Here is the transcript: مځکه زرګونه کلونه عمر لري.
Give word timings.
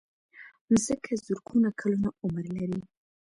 مځکه 0.71 1.11
زرګونه 1.25 1.69
کلونه 1.79 2.09
عمر 2.23 2.45
لري. 2.57 2.81